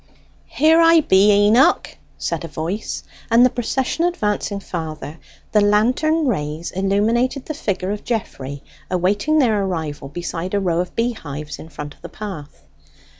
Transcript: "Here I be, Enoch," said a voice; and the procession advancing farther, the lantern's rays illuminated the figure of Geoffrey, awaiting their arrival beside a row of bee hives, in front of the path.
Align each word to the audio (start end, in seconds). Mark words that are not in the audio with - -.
"Here 0.47 0.81
I 0.81 1.01
be, 1.01 1.31
Enoch," 1.31 1.95
said 2.17 2.43
a 2.43 2.47
voice; 2.47 3.03
and 3.29 3.45
the 3.45 3.51
procession 3.51 4.03
advancing 4.03 4.59
farther, 4.59 5.19
the 5.51 5.61
lantern's 5.61 6.27
rays 6.27 6.71
illuminated 6.71 7.45
the 7.45 7.53
figure 7.53 7.91
of 7.91 8.03
Geoffrey, 8.03 8.63
awaiting 8.89 9.37
their 9.37 9.61
arrival 9.63 10.07
beside 10.09 10.55
a 10.55 10.59
row 10.59 10.79
of 10.79 10.95
bee 10.95 11.13
hives, 11.13 11.59
in 11.59 11.69
front 11.69 11.93
of 11.93 12.01
the 12.01 12.09
path. 12.09 12.63